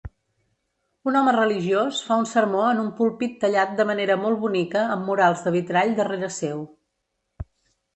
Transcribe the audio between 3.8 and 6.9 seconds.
de manera molt bonica amb murals de vitrall darrere seu.